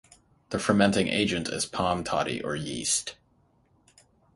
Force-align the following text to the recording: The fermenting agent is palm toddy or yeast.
The 0.49 0.57
fermenting 0.57 1.09
agent 1.09 1.47
is 1.47 1.67
palm 1.67 2.03
toddy 2.03 2.41
or 2.41 2.55
yeast. 2.55 3.17